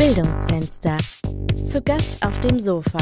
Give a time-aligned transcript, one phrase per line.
[0.00, 0.96] Bildungsfenster.
[1.62, 3.00] Zu Gast auf dem Sofa.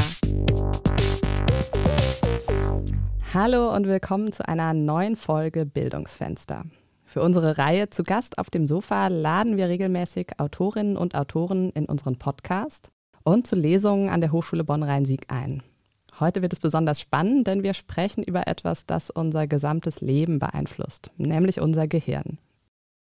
[3.33, 6.65] Hallo und willkommen zu einer neuen Folge Bildungsfenster.
[7.05, 11.85] Für unsere Reihe Zu Gast auf dem Sofa laden wir regelmäßig Autorinnen und Autoren in
[11.85, 12.89] unseren Podcast
[13.23, 15.63] und zu Lesungen an der Hochschule Bonn-Rhein-Sieg ein.
[16.19, 21.11] Heute wird es besonders spannend, denn wir sprechen über etwas, das unser gesamtes Leben beeinflusst,
[21.15, 22.39] nämlich unser Gehirn.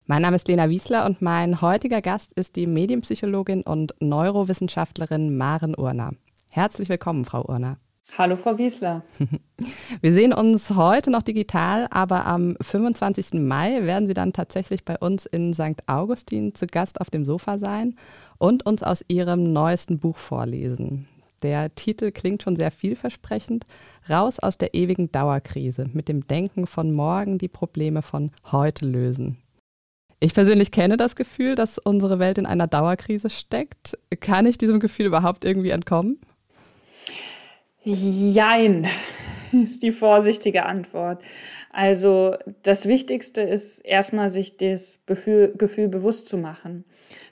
[0.08, 5.74] Mein Name ist Lena Wiesler und mein heutiger Gast ist die Medienpsychologin und Neurowissenschaftlerin Maren
[5.76, 6.12] Urner.
[6.48, 7.78] Herzlich willkommen, Frau Urner.
[8.16, 9.02] Hallo, Frau Wiesler.
[10.00, 13.32] Wir sehen uns heute noch digital, aber am 25.
[13.40, 15.82] Mai werden Sie dann tatsächlich bei uns in St.
[15.88, 17.96] Augustin zu Gast auf dem Sofa sein
[18.38, 21.08] und uns aus Ihrem neuesten Buch vorlesen.
[21.42, 23.66] Der Titel klingt schon sehr vielversprechend.
[24.08, 29.38] Raus aus der ewigen Dauerkrise, mit dem Denken von morgen die Probleme von heute lösen.
[30.26, 33.96] Ich persönlich kenne das Gefühl, dass unsere Welt in einer Dauerkrise steckt.
[34.18, 36.20] Kann ich diesem Gefühl überhaupt irgendwie entkommen?
[37.84, 38.88] Jein,
[39.52, 41.22] ist die vorsichtige Antwort.
[41.70, 46.84] Also das Wichtigste ist erstmal sich das Gefühl, Gefühl bewusst zu machen.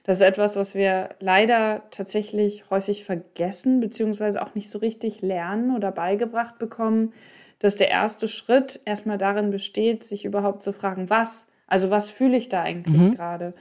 [0.04, 5.74] Das ist etwas, was wir leider tatsächlich häufig vergessen, beziehungsweise auch nicht so richtig lernen
[5.74, 7.12] oder beigebracht bekommen,
[7.58, 12.36] dass der erste Schritt erstmal darin besteht, sich überhaupt zu fragen, was also was fühle
[12.36, 13.16] ich da eigentlich mhm.
[13.16, 13.52] gerade?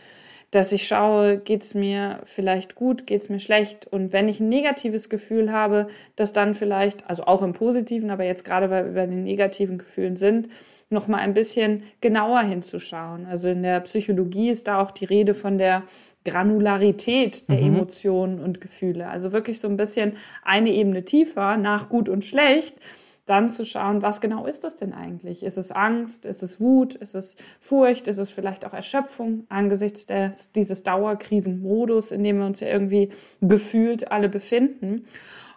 [0.51, 3.87] Dass ich schaue, geht es mir vielleicht gut, geht es mir schlecht?
[3.87, 8.23] Und wenn ich ein negatives Gefühl habe, dass dann vielleicht, also auch im positiven, aber
[8.23, 10.47] jetzt gerade, weil wir bei den negativen Gefühlen sind,
[10.91, 13.25] noch mal ein bisschen genauer hinzuschauen.
[13.25, 15.81] Also in der Psychologie ist da auch die Rede von der
[16.23, 17.77] Granularität der mhm.
[17.77, 19.09] Emotionen und Gefühle.
[19.09, 22.75] Also wirklich so ein bisschen eine Ebene tiefer nach gut und schlecht
[23.25, 25.43] dann zu schauen, was genau ist das denn eigentlich?
[25.43, 26.25] Ist es Angst?
[26.25, 26.95] Ist es Wut?
[26.95, 28.07] Ist es Furcht?
[28.07, 33.11] Ist es vielleicht auch Erschöpfung angesichts des, dieses Dauerkrisenmodus, in dem wir uns ja irgendwie
[33.41, 35.05] gefühlt alle befinden?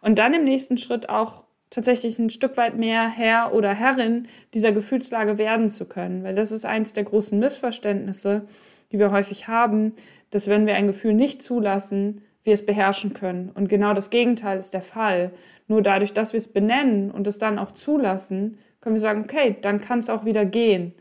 [0.00, 4.70] Und dann im nächsten Schritt auch tatsächlich ein Stück weit mehr Herr oder Herrin dieser
[4.70, 8.46] Gefühlslage werden zu können, weil das ist eines der großen Missverständnisse,
[8.92, 9.92] die wir häufig haben,
[10.30, 13.51] dass wenn wir ein Gefühl nicht zulassen, wir es beherrschen können.
[13.51, 15.33] Und genau das Gegenteil ist der Fall.
[15.68, 19.57] Nur dadurch, dass wir es benennen und es dann auch zulassen, können wir sagen, okay,
[19.61, 20.95] dann kann es auch wieder gehen.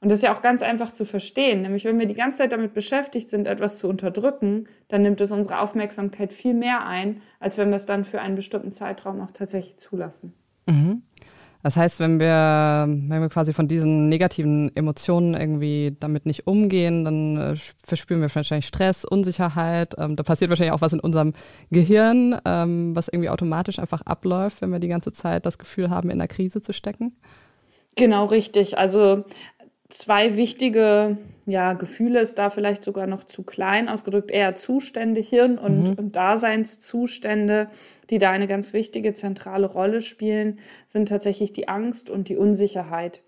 [0.00, 1.62] Und das ist ja auch ganz einfach zu verstehen.
[1.62, 5.30] Nämlich, wenn wir die ganze Zeit damit beschäftigt sind, etwas zu unterdrücken, dann nimmt es
[5.30, 9.30] unsere Aufmerksamkeit viel mehr ein, als wenn wir es dann für einen bestimmten Zeitraum auch
[9.30, 10.34] tatsächlich zulassen.
[10.66, 11.02] Mhm.
[11.62, 17.04] Das heißt, wenn wir, wenn wir quasi von diesen negativen Emotionen irgendwie damit nicht umgehen,
[17.04, 19.94] dann äh, verspüren wir wahrscheinlich Stress, Unsicherheit.
[19.98, 21.34] Ähm, da passiert wahrscheinlich auch was in unserem
[21.70, 26.10] Gehirn, ähm, was irgendwie automatisch einfach abläuft, wenn wir die ganze Zeit das Gefühl haben,
[26.10, 27.16] in einer Krise zu stecken.
[27.94, 28.78] Genau richtig.
[28.78, 29.24] Also
[29.92, 35.58] zwei wichtige ja, Gefühle ist da vielleicht sogar noch zu klein ausgedrückt, eher Zustände, Hirn-
[35.58, 35.94] und, mhm.
[35.94, 37.68] und Daseinszustände,
[38.10, 43.22] die da eine ganz wichtige zentrale Rolle spielen, sind tatsächlich die Angst und die Unsicherheit.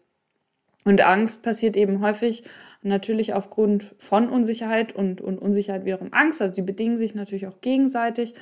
[0.85, 2.45] Und Angst passiert eben häufig
[2.83, 6.43] natürlich aufgrund von Unsicherheit und, und Unsicherheit wiederum Angst.
[6.43, 8.35] Also die bedingen sich natürlich auch gegenseitig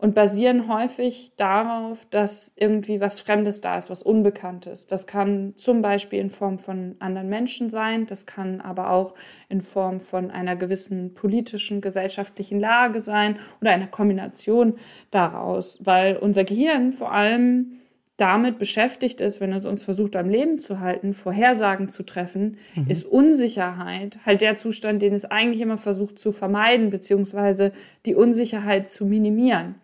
[0.00, 4.86] und basieren häufig darauf, dass irgendwie was Fremdes da ist, was Unbekanntes.
[4.86, 9.14] Das kann zum Beispiel in Form von anderen Menschen sein, das kann aber auch
[9.50, 14.74] in Form von einer gewissen politischen, gesellschaftlichen Lage sein oder einer Kombination
[15.10, 17.80] daraus, weil unser Gehirn vor allem
[18.16, 22.86] damit beschäftigt ist, wenn es uns versucht am Leben zu halten, Vorhersagen zu treffen, mhm.
[22.88, 27.72] ist Unsicherheit halt der Zustand, den es eigentlich immer versucht zu vermeiden, beziehungsweise
[28.06, 29.76] die Unsicherheit zu minimieren.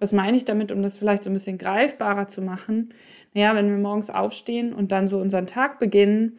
[0.00, 2.92] Was meine ich damit, um das vielleicht so ein bisschen greifbarer zu machen?
[3.34, 6.38] Naja, wenn wir morgens aufstehen und dann so unseren Tag beginnen,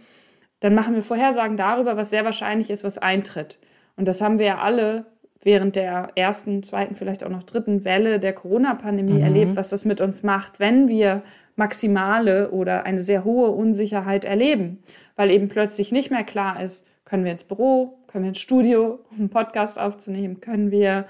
[0.60, 3.60] dann machen wir Vorhersagen darüber, was sehr wahrscheinlich ist, was eintritt.
[3.96, 5.06] Und das haben wir ja alle
[5.44, 9.24] während der ersten, zweiten, vielleicht auch noch dritten Welle der Corona-Pandemie mhm.
[9.24, 11.24] erlebt, was das mit uns macht, wenn wir
[11.56, 14.80] maximale oder eine sehr hohe Unsicherheit erleben,
[15.16, 19.00] weil eben plötzlich nicht mehr klar ist, können wir ins Büro, können wir ins Studio,
[19.12, 21.06] um einen Podcast aufzunehmen, können wir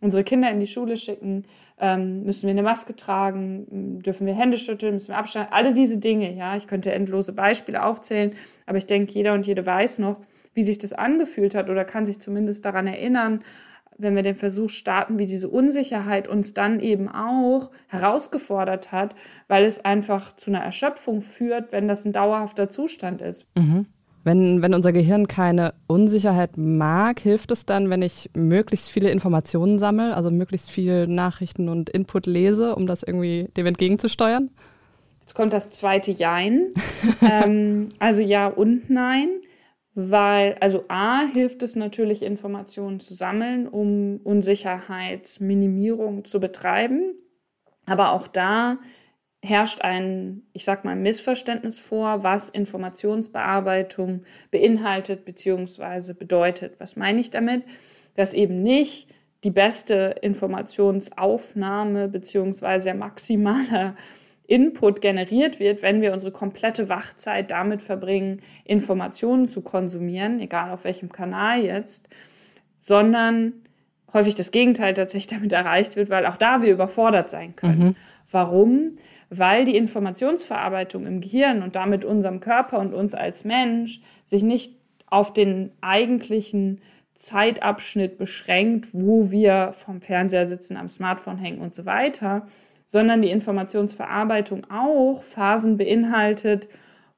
[0.00, 1.44] unsere Kinder in die Schule schicken,
[1.84, 4.00] ähm, müssen wir eine Maske tragen?
[4.00, 4.94] Dürfen wir Hände schütteln?
[4.94, 5.52] Müssen wir Abstand?
[5.52, 6.56] Alle diese Dinge, ja.
[6.56, 8.32] Ich könnte endlose Beispiele aufzählen,
[8.64, 10.16] aber ich denke, jeder und jede weiß noch,
[10.54, 13.42] wie sich das angefühlt hat oder kann sich zumindest daran erinnern,
[13.98, 19.14] wenn wir den Versuch starten, wie diese Unsicherheit uns dann eben auch herausgefordert hat,
[19.46, 23.46] weil es einfach zu einer Erschöpfung führt, wenn das ein dauerhafter Zustand ist.
[23.56, 23.86] Mhm.
[24.24, 29.78] Wenn, wenn unser Gehirn keine Unsicherheit mag, hilft es dann, wenn ich möglichst viele Informationen
[29.78, 34.50] sammle, also möglichst viel Nachrichten und Input lese, um das irgendwie dem entgegenzusteuern?
[35.20, 36.72] Jetzt kommt das zweite Jein.
[37.22, 39.28] ähm, also ja und nein,
[39.94, 47.14] weil, also A, hilft es natürlich, Informationen zu sammeln, um Unsicherheitsminimierung zu betreiben.
[47.86, 48.78] Aber auch da
[49.44, 56.14] herrscht ein, ich sag mal, Missverständnis vor, was Informationsbearbeitung beinhaltet bzw.
[56.14, 56.74] bedeutet.
[56.78, 57.62] Was meine ich damit?
[58.16, 59.08] Dass eben nicht
[59.44, 62.94] die beste Informationsaufnahme bzw.
[62.94, 63.94] maximaler
[64.46, 70.84] Input generiert wird, wenn wir unsere komplette Wachzeit damit verbringen, Informationen zu konsumieren, egal auf
[70.84, 72.08] welchem Kanal jetzt,
[72.78, 73.52] sondern
[74.12, 77.78] häufig das Gegenteil tatsächlich damit erreicht wird, weil auch da wir überfordert sein können.
[77.78, 77.96] Mhm.
[78.30, 78.98] Warum?
[79.38, 84.74] Weil die Informationsverarbeitung im Gehirn und damit unserem Körper und uns als Mensch sich nicht
[85.06, 86.80] auf den eigentlichen
[87.14, 92.46] Zeitabschnitt beschränkt, wo wir vom Fernseher sitzen, am Smartphone hängen und so weiter,
[92.86, 96.68] sondern die Informationsverarbeitung auch Phasen beinhaltet,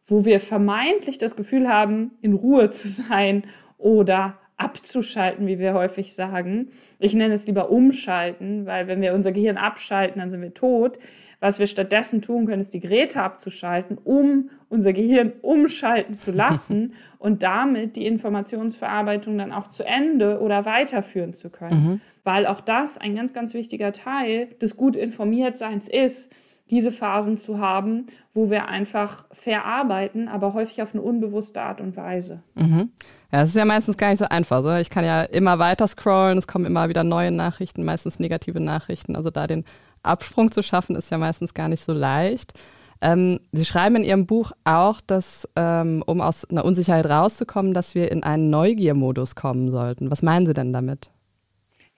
[0.04, 3.44] wo wir vermeintlich das Gefühl haben, in Ruhe zu sein
[3.78, 6.70] oder abzuschalten, wie wir häufig sagen.
[6.98, 10.98] Ich nenne es lieber umschalten, weil wenn wir unser Gehirn abschalten, dann sind wir tot.
[11.40, 16.94] Was wir stattdessen tun können, ist die Geräte abzuschalten, um unser Gehirn umschalten zu lassen
[17.18, 21.84] und damit die Informationsverarbeitung dann auch zu Ende oder weiterführen zu können.
[21.84, 22.00] Mhm.
[22.24, 26.32] Weil auch das ein ganz, ganz wichtiger Teil des gut informiert Seins ist,
[26.70, 31.96] diese Phasen zu haben, wo wir einfach verarbeiten, aber häufig auf eine unbewusste Art und
[31.96, 32.42] Weise.
[32.54, 32.90] Mhm.
[33.30, 34.62] Ja, es ist ja meistens gar nicht so einfach.
[34.62, 34.74] So.
[34.76, 39.14] Ich kann ja immer weiter scrollen, es kommen immer wieder neue Nachrichten, meistens negative Nachrichten.
[39.14, 39.64] Also da den
[40.02, 42.52] Absprung zu schaffen, ist ja meistens gar nicht so leicht.
[43.00, 47.94] Ähm, Sie schreiben in Ihrem Buch auch, dass, ähm, um aus einer Unsicherheit rauszukommen, dass
[47.94, 50.10] wir in einen Neugiermodus kommen sollten.
[50.10, 51.10] Was meinen Sie denn damit?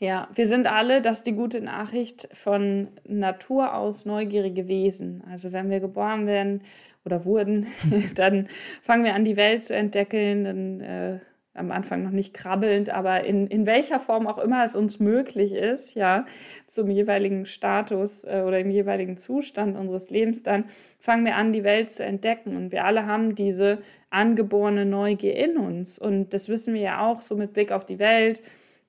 [0.01, 5.25] Ja, wir sind alle, das ist die gute Nachricht, von Natur aus neugierige Wesen.
[5.29, 6.63] Also wenn wir geboren werden
[7.05, 7.67] oder wurden,
[8.15, 8.49] dann
[8.81, 11.19] fangen wir an, die Welt zu entdecken, dann äh,
[11.59, 15.53] am Anfang noch nicht krabbelnd, aber in, in welcher Form auch immer es uns möglich
[15.53, 16.27] ist, ja,
[16.67, 20.65] zum jeweiligen Status äh, oder im jeweiligen Zustand unseres Lebens, dann
[20.99, 22.57] fangen wir an, die Welt zu entdecken.
[22.57, 23.79] Und wir alle haben diese
[24.11, 25.99] angeborene Neugier in uns.
[25.99, 28.43] Und das wissen wir ja auch so mit Blick auf die Welt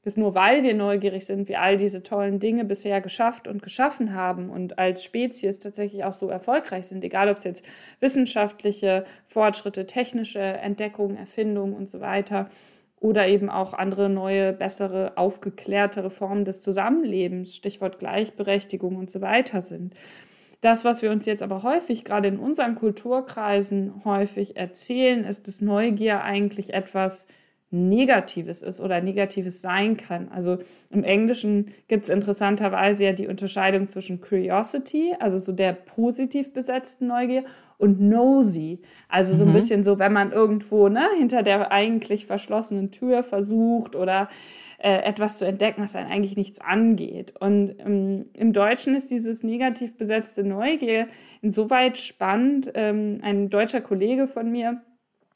[0.04, 4.14] dass nur weil wir neugierig sind, wir all diese tollen Dinge bisher geschafft und geschaffen
[4.14, 7.66] haben und als Spezies tatsächlich auch so erfolgreich sind, egal ob es jetzt
[8.00, 12.50] wissenschaftliche Fortschritte, technische Entdeckungen, Erfindungen und so weiter
[13.00, 19.62] oder eben auch andere neue, bessere, aufgeklärtere Formen des Zusammenlebens, Stichwort Gleichberechtigung und so weiter
[19.62, 19.94] sind.
[20.62, 25.62] Das, was wir uns jetzt aber häufig, gerade in unseren Kulturkreisen häufig erzählen, ist, dass
[25.62, 27.28] Neugier eigentlich etwas
[27.72, 30.30] Negatives ist oder Negatives sein kann.
[30.30, 30.58] Also
[30.90, 37.08] im Englischen gibt es interessanterweise ja die Unterscheidung zwischen Curiosity, also so der positiv besetzten
[37.08, 37.44] Neugier,
[37.80, 38.80] und Nosy.
[39.08, 39.54] Also so ein mhm.
[39.54, 44.28] bisschen so, wenn man irgendwo ne, hinter der eigentlich verschlossenen Tür versucht oder
[44.78, 47.34] äh, etwas zu entdecken, was einen eigentlich nichts angeht.
[47.40, 51.08] Und ähm, im Deutschen ist dieses negativ besetzte Neugier
[51.42, 52.72] insoweit spannend.
[52.76, 54.82] Ähm, ein deutscher Kollege von mir,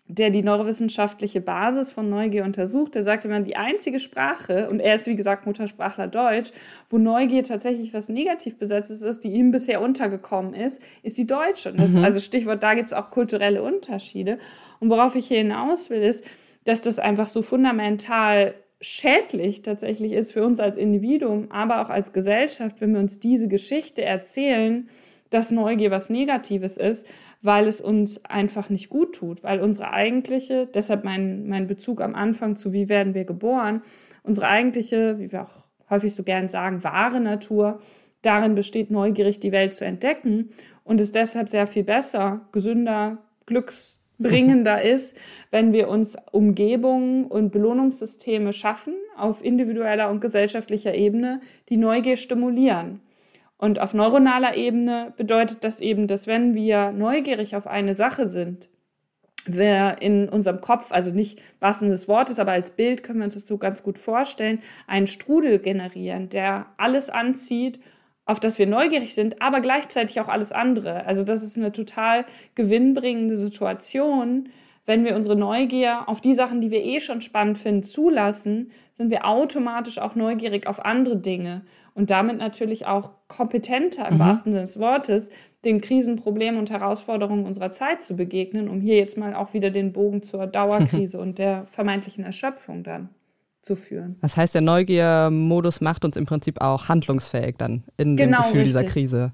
[0.07, 4.95] der die neurowissenschaftliche Basis von Neugier untersucht, der sagte man, die einzige Sprache, und er
[4.95, 6.51] ist wie gesagt Muttersprachler Deutsch,
[6.89, 11.73] wo Neugier tatsächlich was negativ besetztes ist, die ihm bisher untergekommen ist, ist die Deutsche.
[11.73, 12.03] Das, mhm.
[12.03, 14.39] Also Stichwort, da gibt es auch kulturelle Unterschiede.
[14.79, 16.25] Und worauf ich hier hinaus will, ist,
[16.65, 22.12] dass das einfach so fundamental schädlich tatsächlich ist für uns als Individuum, aber auch als
[22.12, 24.89] Gesellschaft, wenn wir uns diese Geschichte erzählen,
[25.34, 27.08] dass Neugier was Negatives ist,
[27.42, 32.13] weil es uns einfach nicht gut tut, weil unsere eigentliche, deshalb mein, mein Bezug am
[32.13, 33.82] Anfang zu wie werden wir geboren,
[34.22, 37.80] unsere eigentliche, wie wir auch häufig so gern sagen, wahre Natur
[38.22, 40.50] darin besteht, neugierig die Welt zu entdecken
[40.84, 45.18] und es deshalb sehr viel besser, gesünder, glücksbringender ist,
[45.50, 53.02] wenn wir uns Umgebungen und Belohnungssysteme schaffen auf individueller und gesellschaftlicher Ebene, die Neugier stimulieren.
[53.63, 58.67] Und auf neuronaler Ebene bedeutet das eben, dass wenn wir neugierig auf eine Sache sind,
[59.46, 63.36] wir in unserem Kopf, also nicht wahrsten des Wortes, aber als Bild können wir uns
[63.36, 67.79] das so ganz gut vorstellen, einen Strudel generieren, der alles anzieht,
[68.25, 71.05] auf das wir neugierig sind, aber gleichzeitig auch alles andere.
[71.05, 74.50] Also das ist eine total gewinnbringende Situation.
[74.86, 79.10] Wenn wir unsere Neugier auf die Sachen, die wir eh schon spannend finden, zulassen, sind
[79.10, 81.62] wir automatisch auch neugierig auf andere Dinge
[81.93, 84.19] und damit natürlich auch kompetenter im mhm.
[84.19, 85.29] wahrsten Sinne des Wortes
[85.63, 89.93] den Krisenproblemen und Herausforderungen unserer Zeit zu begegnen, um hier jetzt mal auch wieder den
[89.93, 93.09] Bogen zur Dauerkrise und der vermeintlichen Erschöpfung dann
[93.62, 94.17] zu führen.
[94.21, 98.62] Das heißt, der Neugiermodus macht uns im Prinzip auch handlungsfähig dann in genau, dem Gefühl
[98.62, 98.77] richtig.
[98.81, 99.31] dieser Krise.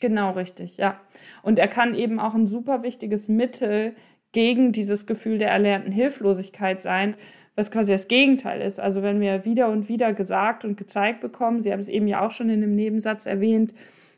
[0.00, 1.00] Genau richtig, ja.
[1.42, 3.94] Und er kann eben auch ein super wichtiges Mittel
[4.32, 7.14] gegen dieses Gefühl der erlernten Hilflosigkeit sein,
[7.56, 8.80] was quasi das Gegenteil ist.
[8.80, 12.24] Also wenn wir wieder und wieder gesagt und gezeigt bekommen, Sie haben es eben ja
[12.24, 13.74] auch schon in einem Nebensatz erwähnt,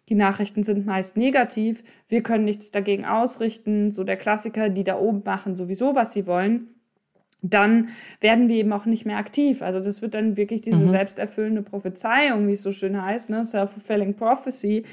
[0.09, 4.99] die Nachrichten sind meist negativ, wir können nichts dagegen ausrichten, so der Klassiker, die da
[4.99, 6.69] oben machen sowieso, was sie wollen,
[7.43, 7.89] dann
[8.21, 9.63] werden wir eben auch nicht mehr aktiv.
[9.63, 10.91] Also das wird dann wirklich diese mhm.
[10.91, 13.45] selbsterfüllende Prophezeiung, wie es so schön heißt, ne?
[13.45, 14.85] Self-fulfilling Prophecy,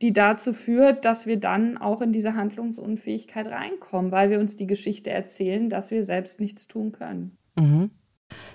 [0.00, 4.66] die dazu führt, dass wir dann auch in diese Handlungsunfähigkeit reinkommen, weil wir uns die
[4.66, 7.38] Geschichte erzählen, dass wir selbst nichts tun können.
[7.56, 7.90] Mhm.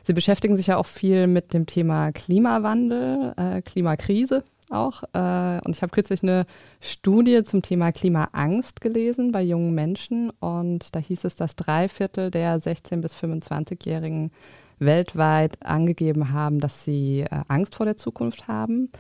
[0.03, 5.03] Sie beschäftigen sich ja auch viel mit dem Thema Klimawandel, äh, Klimakrise auch.
[5.13, 6.45] Äh, und ich habe kürzlich eine
[6.79, 10.29] Studie zum Thema Klimaangst gelesen bei jungen Menschen.
[10.39, 14.31] Und da hieß es, dass drei Viertel der 16- bis 25-Jährigen
[14.79, 18.91] weltweit angegeben haben, dass sie äh, Angst vor der Zukunft haben.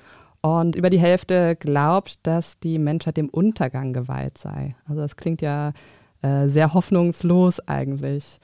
[0.41, 4.75] Und über die Hälfte glaubt, dass die Menschheit dem Untergang geweiht sei.
[4.85, 5.73] Also das klingt ja
[6.21, 8.39] äh, sehr hoffnungslos eigentlich.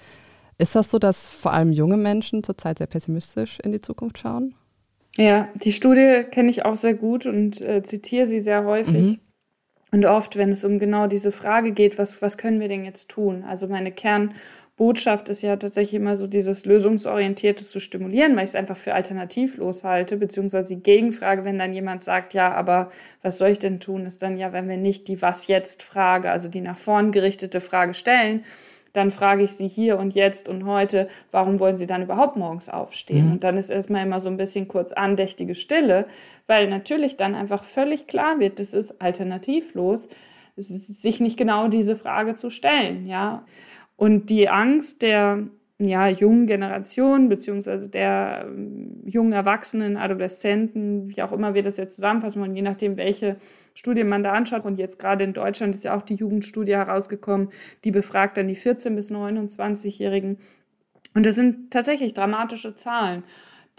[0.64, 4.56] Ist das so, dass vor allem junge Menschen zurzeit sehr pessimistisch in die Zukunft schauen?
[5.18, 8.94] Ja, die Studie kenne ich auch sehr gut und äh, zitiere sie sehr häufig.
[8.94, 9.20] Mhm.
[9.92, 13.10] Und oft, wenn es um genau diese Frage geht, was, was können wir denn jetzt
[13.10, 13.44] tun?
[13.46, 18.56] Also meine Kernbotschaft ist ja tatsächlich immer so dieses Lösungsorientierte zu stimulieren, weil ich es
[18.56, 22.90] einfach für alternativlos halte, beziehungsweise die Gegenfrage, wenn dann jemand sagt, ja, aber
[23.22, 26.62] was soll ich denn tun, ist dann ja, wenn wir nicht die Was-Jetzt-Frage, also die
[26.62, 28.46] nach vorn gerichtete Frage stellen,
[28.94, 32.70] dann frage ich sie hier und jetzt und heute, warum wollen sie dann überhaupt morgens
[32.70, 33.26] aufstehen?
[33.26, 33.32] Mhm.
[33.34, 36.06] Und dann ist erstmal immer so ein bisschen kurz andächtige Stille,
[36.48, 40.08] weil natürlich dann einfach völlig klar wird, das ist alternativlos,
[40.56, 43.44] sich nicht genau diese Frage zu stellen, ja.
[43.96, 45.48] Und die Angst der
[45.84, 51.96] ja, jungen Generation, beziehungsweise der ähm, jungen Erwachsenen, Adoleszenten, wie auch immer wir das jetzt
[51.96, 53.38] zusammenfassen wollen, je nachdem, welche
[53.74, 54.66] Studien man da anschaut.
[54.66, 57.50] Und jetzt gerade in Deutschland ist ja auch die Jugendstudie herausgekommen,
[57.84, 60.38] die befragt dann die 14- bis 29-Jährigen.
[61.14, 63.24] Und das sind tatsächlich dramatische Zahlen,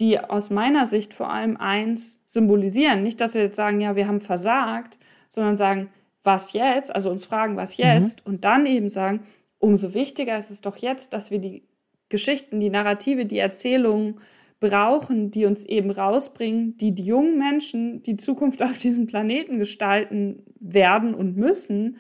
[0.00, 3.02] die aus meiner Sicht vor allem eins symbolisieren.
[3.02, 5.90] Nicht, dass wir jetzt sagen, ja, wir haben versagt, sondern sagen,
[6.22, 6.94] was jetzt?
[6.94, 7.84] Also uns fragen, was mhm.
[7.84, 8.26] jetzt?
[8.26, 8.32] Mhm.
[8.32, 9.20] Und dann eben sagen,
[9.58, 11.62] umso wichtiger ist es doch jetzt, dass wir die
[12.08, 14.20] Geschichten, die Narrative, die Erzählungen
[14.60, 20.42] brauchen, die uns eben rausbringen, die die jungen Menschen die Zukunft auf diesem Planeten gestalten
[20.58, 21.98] werden und müssen,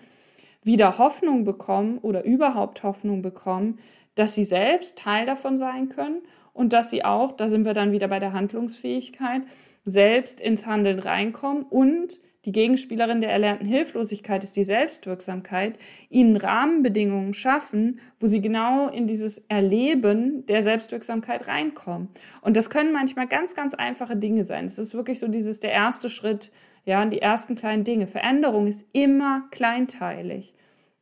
[0.62, 3.78] wieder Hoffnung bekommen oder überhaupt Hoffnung bekommen,
[4.14, 6.22] dass sie selbst Teil davon sein können
[6.54, 9.42] und dass sie auch, da sind wir dann wieder bei der Handlungsfähigkeit,
[9.84, 15.78] selbst ins Handeln reinkommen und die Gegenspielerin der erlernten Hilflosigkeit ist die Selbstwirksamkeit,
[16.10, 22.08] ihnen Rahmenbedingungen schaffen, wo sie genau in dieses Erleben der Selbstwirksamkeit reinkommen.
[22.42, 24.66] Und das können manchmal ganz, ganz einfache Dinge sein.
[24.66, 26.52] Es ist wirklich so dieses der erste Schritt,
[26.84, 28.06] ja, die ersten kleinen Dinge.
[28.06, 30.54] Veränderung ist immer kleinteilig.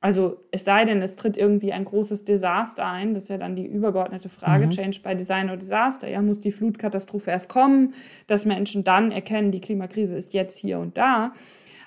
[0.03, 3.55] Also es sei denn, es tritt irgendwie ein großes Desaster ein, das ist ja dann
[3.55, 4.71] die übergeordnete Frage, mhm.
[4.71, 6.09] Change by Design oder Desaster.
[6.09, 7.95] Ja, muss die Flutkatastrophe erst kommen,
[8.27, 11.33] dass Menschen dann erkennen, die Klimakrise ist jetzt hier und da.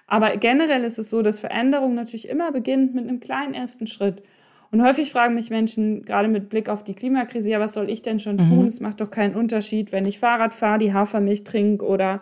[0.07, 4.23] Aber generell ist es so, dass Veränderung natürlich immer beginnt mit einem kleinen ersten Schritt.
[4.71, 8.01] Und häufig fragen mich Menschen, gerade mit Blick auf die Klimakrise, ja, was soll ich
[8.01, 8.61] denn schon tun?
[8.61, 8.67] Mhm.
[8.67, 12.21] Es macht doch keinen Unterschied, wenn ich Fahrrad fahre, die Hafermilch trinke oder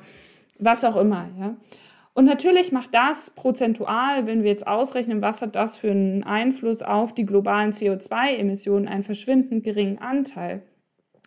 [0.57, 1.29] was auch immer.
[1.39, 1.55] Ja?
[2.13, 6.83] Und natürlich macht das prozentual, wenn wir jetzt ausrechnen, was hat das für einen Einfluss
[6.83, 10.61] auf die globalen CO2-Emissionen, einen verschwindend geringen Anteil.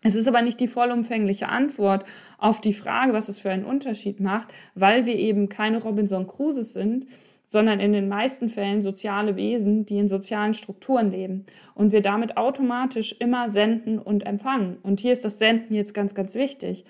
[0.02, 2.04] Es ist aber nicht die vollumfängliche Antwort
[2.38, 6.72] auf die Frage, was es für einen Unterschied macht, weil wir eben keine Robinson Crusoes
[6.72, 7.06] sind,
[7.44, 12.36] sondern in den meisten Fällen soziale Wesen, die in sozialen Strukturen leben und wir damit
[12.36, 14.78] automatisch immer senden und empfangen.
[14.82, 16.84] Und hier ist das Senden jetzt ganz, ganz wichtig.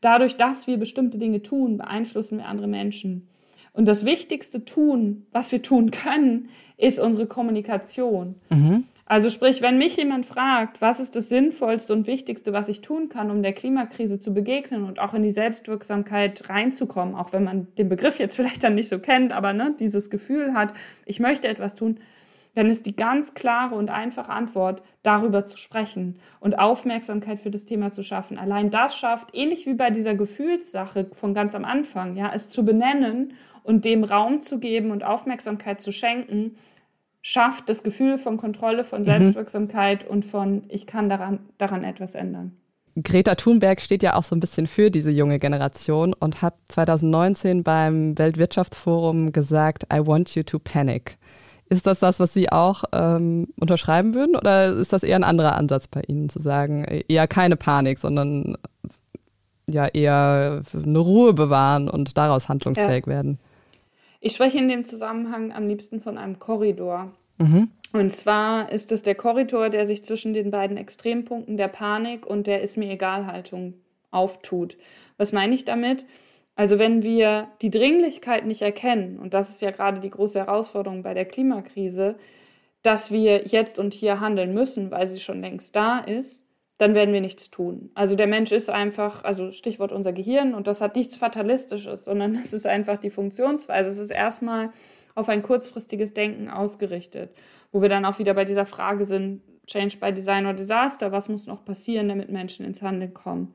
[0.00, 3.28] Dadurch, dass wir bestimmte Dinge tun, beeinflussen wir andere Menschen.
[3.72, 8.34] Und das wichtigste Tun, was wir tun können, ist unsere Kommunikation.
[8.48, 8.84] Mhm.
[9.10, 13.08] Also sprich, wenn mich jemand fragt, was ist das Sinnvollste und Wichtigste, was ich tun
[13.08, 17.66] kann, um der Klimakrise zu begegnen und auch in die Selbstwirksamkeit reinzukommen, auch wenn man
[17.76, 20.74] den Begriff jetzt vielleicht dann nicht so kennt, aber ne, dieses Gefühl hat,
[21.06, 21.98] ich möchte etwas tun,
[22.54, 27.64] dann ist die ganz klare und einfache Antwort, darüber zu sprechen und Aufmerksamkeit für das
[27.64, 28.38] Thema zu schaffen.
[28.38, 32.64] Allein das schafft, ähnlich wie bei dieser Gefühlssache von ganz am Anfang, ja, es zu
[32.64, 36.56] benennen und dem Raum zu geben und Aufmerksamkeit zu schenken,
[37.22, 39.04] schafft das Gefühl von Kontrolle, von mhm.
[39.04, 40.10] Selbstwirksamkeit mhm.
[40.10, 42.56] und von, ich kann daran, daran etwas ändern.
[43.02, 47.62] Greta Thunberg steht ja auch so ein bisschen für diese junge Generation und hat 2019
[47.62, 51.16] beim Weltwirtschaftsforum gesagt, I want you to panic.
[51.70, 55.54] Ist das das, was Sie auch ähm, unterschreiben würden oder ist das eher ein anderer
[55.54, 58.58] Ansatz bei Ihnen, zu sagen, eher keine Panik, sondern
[59.68, 63.12] ja eher eine Ruhe bewahren und daraus handlungsfähig ja.
[63.12, 63.38] werden?
[64.18, 67.12] Ich spreche in dem Zusammenhang am liebsten von einem Korridor.
[67.38, 67.68] Mhm.
[67.92, 72.48] Und zwar ist es der Korridor, der sich zwischen den beiden Extrempunkten der Panik und
[72.48, 73.74] der Ist mir egal Haltung
[74.10, 74.76] auftut.
[75.16, 76.04] Was meine ich damit?
[76.56, 81.02] Also wenn wir die Dringlichkeit nicht erkennen, und das ist ja gerade die große Herausforderung
[81.02, 82.16] bei der Klimakrise,
[82.82, 86.46] dass wir jetzt und hier handeln müssen, weil sie schon längst da ist,
[86.78, 87.90] dann werden wir nichts tun.
[87.94, 92.34] Also der Mensch ist einfach, also Stichwort unser Gehirn, und das hat nichts Fatalistisches, sondern
[92.34, 93.90] es ist einfach die Funktionsweise.
[93.90, 94.70] Es ist erstmal
[95.14, 97.34] auf ein kurzfristiges Denken ausgerichtet,
[97.70, 101.28] wo wir dann auch wieder bei dieser Frage sind, Change by Design or Disaster, was
[101.28, 103.54] muss noch passieren, damit Menschen ins Handeln kommen.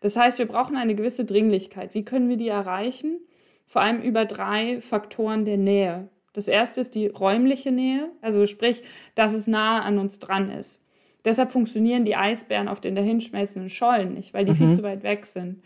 [0.00, 1.94] Das heißt, wir brauchen eine gewisse Dringlichkeit.
[1.94, 3.20] Wie können wir die erreichen?
[3.66, 6.08] Vor allem über drei Faktoren der Nähe.
[6.32, 8.82] Das erste ist die räumliche Nähe, also sprich,
[9.14, 10.82] dass es nahe an uns dran ist.
[11.24, 14.56] Deshalb funktionieren die Eisbären auf den dahinschmelzenden Schollen nicht, weil die mhm.
[14.56, 15.62] viel zu weit weg sind.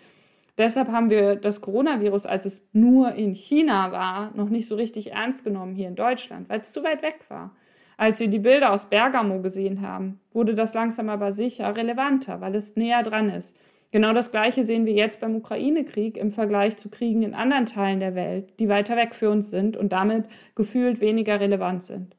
[0.56, 5.12] Deshalb haben wir das Coronavirus, als es nur in China war, noch nicht so richtig
[5.12, 7.50] ernst genommen hier in Deutschland, weil es zu weit weg war.
[7.96, 12.54] Als wir die Bilder aus Bergamo gesehen haben, wurde das langsam aber sicher relevanter, weil
[12.54, 13.56] es näher dran ist.
[13.94, 18.00] Genau das Gleiche sehen wir jetzt beim Ukraine-Krieg im Vergleich zu Kriegen in anderen Teilen
[18.00, 20.24] der Welt, die weiter weg für uns sind und damit
[20.56, 22.16] gefühlt weniger relevant sind.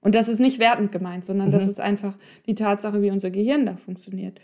[0.00, 1.52] Und das ist nicht wertend gemeint, sondern mhm.
[1.52, 2.14] das ist einfach
[2.46, 4.40] die Tatsache, wie unser Gehirn da funktioniert.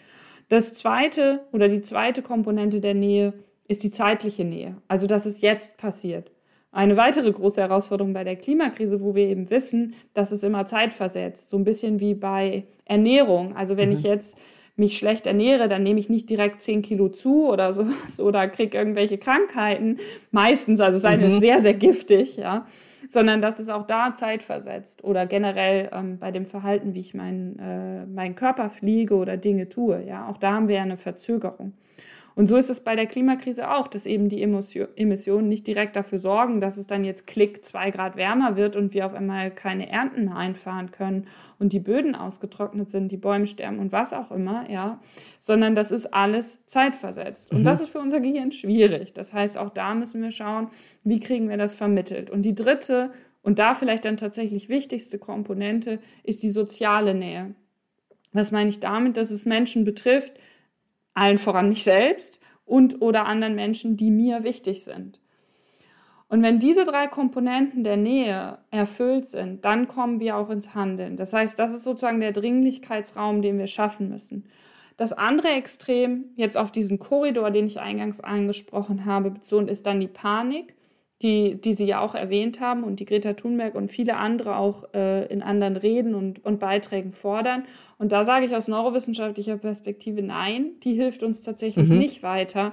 [0.48, 3.32] Das zweite oder die zweite Komponente der Nähe
[3.66, 6.30] ist die zeitliche Nähe, also dass es jetzt passiert.
[6.70, 11.50] Eine weitere große Herausforderung bei der Klimakrise, wo wir eben wissen, dass es immer zeitversetzt,
[11.50, 13.56] so ein bisschen wie bei Ernährung.
[13.56, 13.96] Also wenn mhm.
[13.96, 14.38] ich jetzt
[14.76, 18.76] mich schlecht ernähre, dann nehme ich nicht direkt 10 Kilo zu oder sowas oder kriege
[18.76, 19.99] irgendwelche Krankheiten.
[20.30, 21.40] Meistens, also es mhm.
[21.40, 22.66] sehr, sehr giftig, ja.
[23.09, 27.56] Sondern dass es auch da zeitversetzt oder generell ähm, bei dem Verhalten, wie ich meinen
[27.59, 30.28] äh, meinen Körper fliege oder Dinge tue, ja.
[30.28, 31.73] Auch da haben wir ja eine Verzögerung.
[32.36, 36.18] Und so ist es bei der Klimakrise auch, dass eben die Emissionen nicht direkt dafür
[36.18, 39.88] sorgen, dass es dann jetzt klick zwei Grad wärmer wird und wir auf einmal keine
[39.88, 41.28] Ernten mehr einfahren können
[41.58, 45.00] und die Böden ausgetrocknet sind, die Bäume sterben und was auch immer, ja,
[45.40, 47.52] sondern das ist alles zeitversetzt.
[47.52, 47.64] Und mhm.
[47.64, 49.14] das ist für unser Gehirn schwierig.
[49.14, 50.68] Das heißt, auch da müssen wir schauen,
[51.04, 52.28] wie kriegen wir das vermittelt.
[52.28, 57.54] Und die dritte und da vielleicht dann tatsächlich wichtigste Komponente ist die soziale Nähe.
[58.34, 60.34] Was meine ich damit, dass es Menschen betrifft,
[61.16, 65.20] allen voran mich selbst und oder anderen Menschen, die mir wichtig sind.
[66.28, 71.16] Und wenn diese drei Komponenten der Nähe erfüllt sind, dann kommen wir auch ins Handeln.
[71.16, 74.44] Das heißt, das ist sozusagen der Dringlichkeitsraum, den wir schaffen müssen.
[74.96, 80.00] Das andere Extrem, jetzt auf diesen Korridor, den ich eingangs angesprochen habe, bezogen, ist dann
[80.00, 80.74] die Panik
[81.22, 84.84] die, die Sie ja auch erwähnt haben und die Greta Thunberg und viele andere auch
[84.92, 87.64] äh, in anderen Reden und, und Beiträgen fordern.
[87.98, 91.98] Und da sage ich aus neurowissenschaftlicher Perspektive nein, die hilft uns tatsächlich mhm.
[91.98, 92.72] nicht weiter,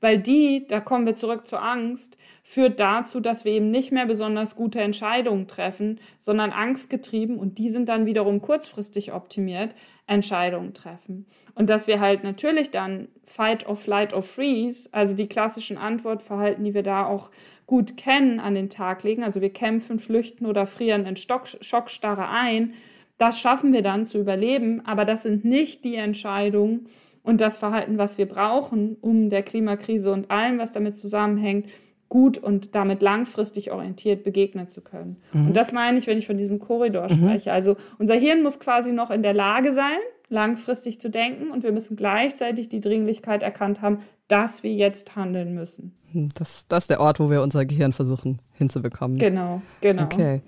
[0.00, 4.06] weil die, da kommen wir zurück zur Angst, führt dazu, dass wir eben nicht mehr
[4.06, 9.74] besonders gute Entscheidungen treffen, sondern angstgetrieben und die sind dann wiederum kurzfristig optimiert,
[10.06, 11.26] Entscheidungen treffen.
[11.54, 16.64] Und dass wir halt natürlich dann Fight or Flight or Freeze, also die klassischen Antwortverhalten,
[16.64, 17.30] die wir da auch
[17.66, 19.22] gut kennen, an den Tag legen.
[19.22, 22.74] Also wir kämpfen, flüchten oder frieren in Stock, Schockstarre ein.
[23.18, 26.86] Das schaffen wir dann zu überleben, aber das sind nicht die Entscheidungen
[27.22, 31.68] und das Verhalten, was wir brauchen, um der Klimakrise und allem, was damit zusammenhängt,
[32.08, 35.16] gut und damit langfristig orientiert begegnen zu können.
[35.32, 35.46] Mhm.
[35.48, 37.14] Und das meine ich, wenn ich von diesem Korridor mhm.
[37.14, 37.52] spreche.
[37.52, 39.96] Also unser Hirn muss quasi noch in der Lage sein,
[40.28, 44.00] langfristig zu denken und wir müssen gleichzeitig die Dringlichkeit erkannt haben,
[44.32, 45.94] dass wir jetzt handeln müssen.
[46.14, 49.18] Das, das ist der Ort, wo wir unser Gehirn versuchen hinzubekommen.
[49.18, 50.04] Genau, genau.
[50.04, 50.40] Okay.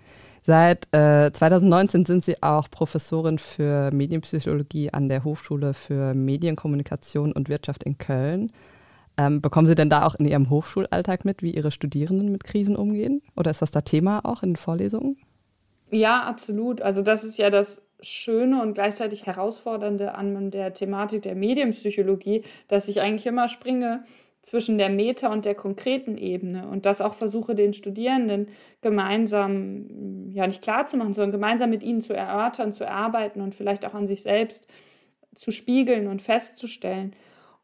[0.46, 7.50] Seit äh, 2019 sind Sie auch Professorin für Medienpsychologie an der Hochschule für Medienkommunikation und
[7.50, 8.52] Wirtschaft in Köln.
[9.18, 12.76] Ähm, bekommen Sie denn da auch in Ihrem Hochschulalltag mit, wie Ihre Studierenden mit Krisen
[12.76, 13.20] umgehen?
[13.36, 15.18] Oder ist das da Thema auch in den Vorlesungen?
[15.90, 16.80] Ja, absolut.
[16.80, 22.88] Also das ist ja das Schöne und gleichzeitig Herausfordernde an der Thematik der Medienpsychologie, dass
[22.88, 24.04] ich eigentlich immer springe
[24.44, 28.48] zwischen der Meta- und der konkreten Ebene und das auch versuche, den Studierenden
[28.82, 33.54] gemeinsam, ja nicht klar zu machen, sondern gemeinsam mit ihnen zu erörtern, zu erarbeiten und
[33.54, 34.66] vielleicht auch an sich selbst
[35.34, 37.14] zu spiegeln und festzustellen.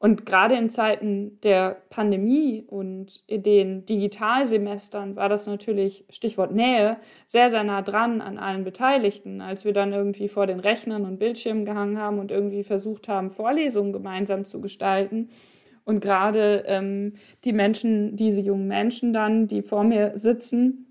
[0.01, 6.97] Und gerade in Zeiten der Pandemie und in den Digitalsemestern war das natürlich, Stichwort Nähe,
[7.27, 11.19] sehr, sehr nah dran an allen Beteiligten, als wir dann irgendwie vor den Rechnern und
[11.19, 15.29] Bildschirmen gehangen haben und irgendwie versucht haben, Vorlesungen gemeinsam zu gestalten.
[15.85, 17.13] Und gerade ähm,
[17.45, 20.87] die Menschen, diese jungen Menschen dann, die vor mir sitzen,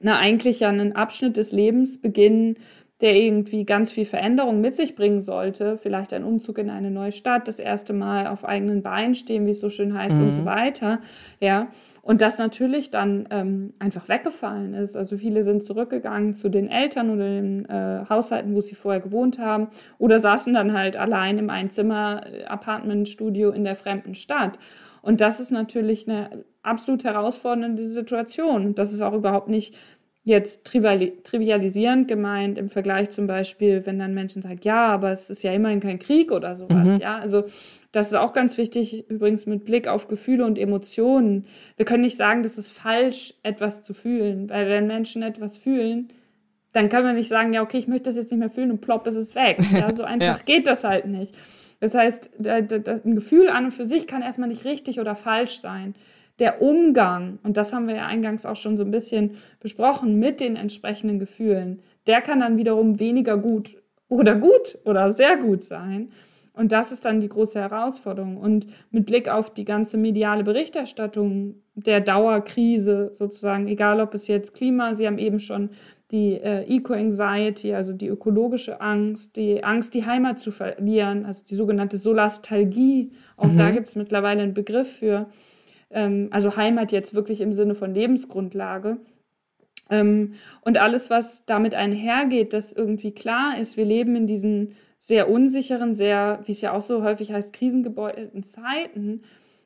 [0.00, 2.56] na, eigentlich ja einen Abschnitt des Lebens beginnen,
[3.02, 7.12] der irgendwie ganz viel Veränderung mit sich bringen sollte, vielleicht ein Umzug in eine neue
[7.12, 10.22] Stadt, das erste Mal auf eigenen Beinen stehen, wie es so schön heißt mhm.
[10.22, 11.00] und so weiter,
[11.40, 11.68] ja.
[12.00, 14.96] Und das natürlich dann ähm, einfach weggefallen ist.
[14.96, 19.38] Also viele sind zurückgegangen zu den Eltern oder den äh, Haushalten, wo sie vorher gewohnt
[19.38, 24.58] haben, oder saßen dann halt allein im Einzimmer-Apartment-Studio in der fremden Stadt.
[25.00, 28.74] Und das ist natürlich eine absolut herausfordernde Situation.
[28.74, 29.76] Das ist auch überhaupt nicht
[30.24, 35.42] jetzt trivialisierend gemeint im Vergleich zum Beispiel, wenn dann Menschen sagen, ja, aber es ist
[35.42, 36.84] ja immerhin kein Krieg oder sowas.
[36.84, 36.98] Mhm.
[37.00, 37.44] Ja, also
[37.90, 41.46] das ist auch ganz wichtig, übrigens mit Blick auf Gefühle und Emotionen.
[41.76, 46.08] Wir können nicht sagen, das ist falsch, etwas zu fühlen, weil wenn Menschen etwas fühlen,
[46.72, 48.80] dann kann man nicht sagen, ja, okay, ich möchte das jetzt nicht mehr fühlen und
[48.80, 49.58] plopp, es ist weg.
[49.72, 50.44] Ja, so einfach ja.
[50.44, 51.34] geht das halt nicht.
[51.80, 55.94] Das heißt, ein Gefühl an und für sich kann erstmal nicht richtig oder falsch sein
[56.42, 60.40] der Umgang, und das haben wir ja eingangs auch schon so ein bisschen besprochen, mit
[60.40, 66.10] den entsprechenden Gefühlen, der kann dann wiederum weniger gut oder gut oder sehr gut sein.
[66.52, 68.36] Und das ist dann die große Herausforderung.
[68.36, 74.52] Und mit Blick auf die ganze mediale Berichterstattung der Dauerkrise sozusagen, egal ob es jetzt
[74.52, 75.70] Klima, Sie haben eben schon
[76.10, 81.54] die äh, Eco-Anxiety, also die ökologische Angst, die Angst, die Heimat zu verlieren, also die
[81.54, 83.56] sogenannte Solastalgie, auch mhm.
[83.56, 85.28] da gibt es mittlerweile einen Begriff für
[85.92, 88.98] ähm, also Heimat jetzt wirklich im Sinne von Lebensgrundlage.
[89.90, 95.28] Ähm, und alles, was damit einhergeht, dass irgendwie klar ist, wir leben in diesen sehr
[95.28, 99.22] unsicheren, sehr, wie es ja auch so häufig heißt, krisengebeutelten Zeiten,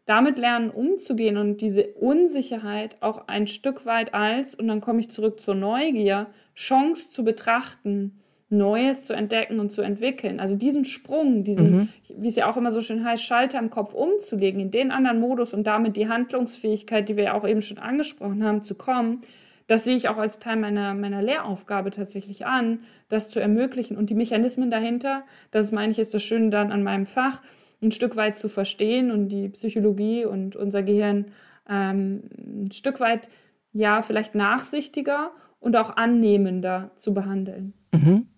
[0.07, 5.11] damit lernen umzugehen und diese Unsicherheit auch ein Stück weit als, und dann komme ich
[5.11, 10.39] zurück zur Neugier, Chance zu betrachten Neues zu entdecken und zu entwickeln.
[10.39, 11.89] Also diesen Sprung, diesen, mhm.
[12.17, 15.19] wie es ja auch immer so schön heißt, Schalter im Kopf umzulegen, in den anderen
[15.19, 19.23] Modus und damit die Handlungsfähigkeit, die wir ja auch eben schon angesprochen haben, zu kommen,
[19.67, 24.11] das sehe ich auch als Teil meiner, meiner Lehraufgabe tatsächlich an, das zu ermöglichen und
[24.11, 27.43] die Mechanismen dahinter, das meine ich, ist das Schöne dann an meinem Fach,
[27.83, 31.27] ein Stück weit zu verstehen und die Psychologie und unser Gehirn
[31.69, 33.29] ähm, ein Stück weit,
[33.73, 37.75] ja, vielleicht nachsichtiger und auch annehmender zu behandeln.
[37.93, 38.29] Mhm.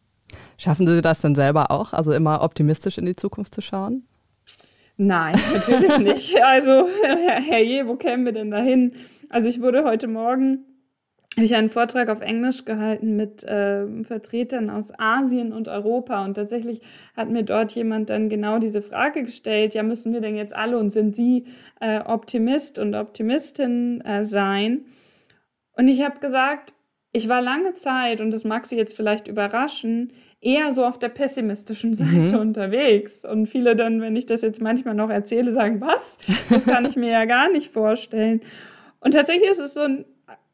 [0.56, 4.06] Schaffen Sie das denn selber auch, also immer optimistisch in die Zukunft zu schauen?
[4.96, 6.42] Nein, natürlich nicht.
[6.42, 8.94] Also, herrje, wo kämen wir denn dahin?
[9.30, 10.64] Also, ich wurde heute Morgen,
[11.36, 16.34] habe ich einen Vortrag auf Englisch gehalten mit äh, Vertretern aus Asien und Europa und
[16.34, 16.80] tatsächlich
[17.16, 20.78] hat mir dort jemand dann genau diese Frage gestellt, ja, müssen wir denn jetzt alle
[20.78, 21.46] und sind Sie
[21.80, 24.86] äh, Optimist und Optimistin äh, sein?
[25.72, 26.74] Und ich habe gesagt,
[27.18, 31.08] ich war lange Zeit, und das mag Sie jetzt vielleicht überraschen, eher so auf der
[31.08, 32.40] pessimistischen Seite mhm.
[32.40, 33.24] unterwegs.
[33.24, 36.18] Und viele dann, wenn ich das jetzt manchmal noch erzähle, sagen, was?
[36.48, 38.40] Das kann ich mir ja gar nicht vorstellen.
[39.00, 40.04] Und tatsächlich ist es so ein,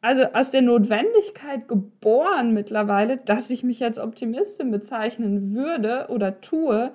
[0.00, 6.92] also aus der Notwendigkeit geboren mittlerweile, dass ich mich als Optimistin bezeichnen würde oder tue,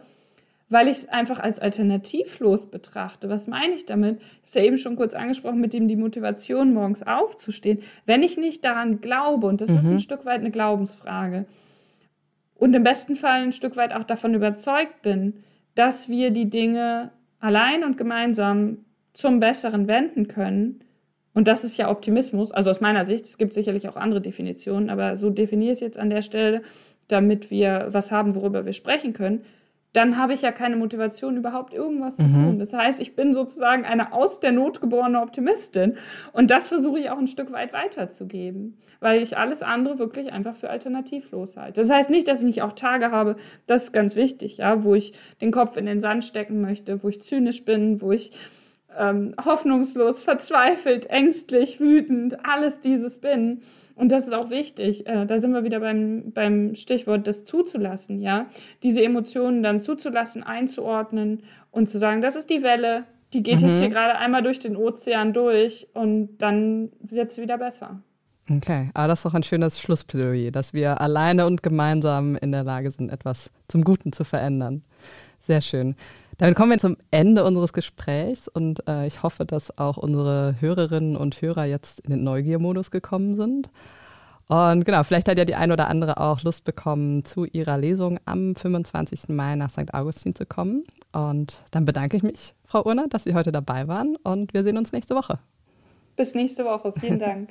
[0.69, 3.27] weil ich es einfach als alternativlos betrachte.
[3.27, 4.19] Was meine ich damit?
[4.19, 7.79] Ich habe es ja eben schon kurz angesprochen, mit dem die Motivation, morgens aufzustehen.
[8.05, 9.77] Wenn ich nicht daran glaube, und das mhm.
[9.77, 9.99] ist ein.
[9.99, 11.45] Stück weit eine Glaubensfrage,
[12.55, 15.43] und im besten Fall ein Stück weit auch davon überzeugt bin,
[15.75, 18.79] dass wir die Dinge allein und gemeinsam
[19.13, 20.81] zum Besseren wenden können,
[21.33, 24.89] und das ist ja Optimismus, also aus meiner Sicht, es gibt sicherlich auch andere Definitionen,
[24.89, 26.63] aber so definiere ich es jetzt an der Stelle,
[27.07, 29.43] damit wir was haben, worüber wir sprechen können,
[29.93, 32.23] dann habe ich ja keine Motivation, überhaupt irgendwas mhm.
[32.23, 32.59] zu tun.
[32.59, 35.97] Das heißt, ich bin sozusagen eine aus der Not geborene Optimistin.
[36.31, 40.55] Und das versuche ich auch ein Stück weit weiterzugeben, weil ich alles andere wirklich einfach
[40.55, 41.81] für alternativlos halte.
[41.81, 44.93] Das heißt nicht, dass ich nicht auch Tage habe, das ist ganz wichtig, ja, wo
[44.93, 48.31] ich den Kopf in den Sand stecken möchte, wo ich zynisch bin, wo ich
[48.97, 53.61] ähm, hoffnungslos, verzweifelt, ängstlich, wütend, alles dieses bin.
[53.95, 55.07] Und das ist auch wichtig.
[55.07, 58.47] Äh, da sind wir wieder beim, beim Stichwort, das zuzulassen, ja.
[58.81, 63.67] Diese Emotionen dann zuzulassen, einzuordnen und zu sagen, das ist die Welle, die geht mhm.
[63.67, 68.01] jetzt hier gerade einmal durch den Ozean durch und dann wird es wieder besser.
[68.49, 72.63] Okay, aber das ist doch ein schönes Schlussplädoyer, dass wir alleine und gemeinsam in der
[72.63, 74.83] Lage sind, etwas zum Guten zu verändern.
[75.45, 75.95] Sehr schön.
[76.39, 81.17] Damit kommen wir zum Ende unseres Gesprächs und äh, ich hoffe, dass auch unsere Hörerinnen
[81.17, 83.69] und Hörer jetzt in den Neugiermodus gekommen sind.
[84.47, 88.21] Und genau, vielleicht hat ja die ein oder andere auch Lust bekommen, zu ihrer Lesung
[88.23, 89.27] am 25.
[89.27, 89.93] Mai nach St.
[89.93, 90.85] Augustin zu kommen.
[91.11, 94.77] Und dann bedanke ich mich, Frau Urner, dass Sie heute dabei waren und wir sehen
[94.77, 95.39] uns nächste Woche.
[96.15, 96.93] Bis nächste Woche.
[96.97, 97.49] Vielen Dank.